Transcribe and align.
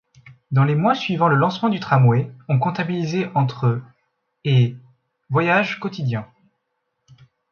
Dans 0.49 0.63
les 0.63 0.73
mois 0.73 0.95
suivant 0.95 1.27
le 1.27 1.35
lancement 1.35 1.69
du 1.69 1.79
tramway, 1.79 2.31
on 2.49 2.57
comptabilisait 2.57 3.29
entre 3.35 3.79
et 4.43 4.75
voyages 5.29 5.79
quotidiens. 5.79 6.27